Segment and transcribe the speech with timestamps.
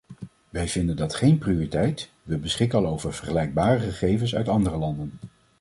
[0.49, 5.11] Wij vinden dat geen prioriteit: we beschikken al over vergelijkbare gegevens uit andere landen.